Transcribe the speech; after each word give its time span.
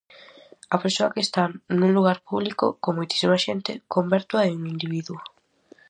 A 0.75 0.77
persoa 0.83 1.13
que 1.13 1.21
está 1.27 1.43
nun 1.79 1.91
lugar 1.97 2.17
público, 2.29 2.65
con 2.83 2.91
moitísima 2.97 3.37
xente, 3.45 3.71
convértoa 3.93 4.41
en 4.51 4.57
individuo. 4.73 5.19